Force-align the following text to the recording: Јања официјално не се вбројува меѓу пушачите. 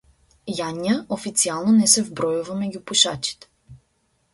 Јања 0.59 0.95
официјално 1.17 1.75
не 1.83 1.93
се 1.95 2.07
вбројува 2.09 2.59
меѓу 2.65 2.87
пушачите. 2.89 3.55